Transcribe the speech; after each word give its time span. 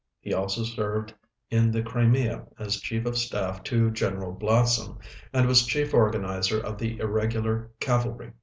He 0.19 0.33
also 0.33 0.63
served 0.63 1.13
in 1.51 1.69
the 1.69 1.83
Crimea 1.83 2.47
as 2.57 2.81
Chief 2.81 3.05
of 3.05 3.15
Staff 3.19 3.61
to 3.65 3.91
General 3.91 4.33
Blatsom, 4.33 4.97
and 5.31 5.45
was 5.45 5.63
chief 5.67 5.93
organizer 5.93 6.59
of 6.59 6.79
the 6.79 6.97
irregular 6.97 7.69
cavalry. 7.79 8.33